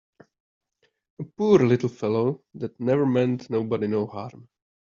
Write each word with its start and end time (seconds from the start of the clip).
A 1.19 1.23
poor 1.37 1.59
little 1.59 1.87
fellow 1.87 2.43
that 2.55 2.79
never 2.79 3.05
meant 3.05 3.51
nobody 3.51 3.85
no 3.85 4.07
harm! 4.07 4.49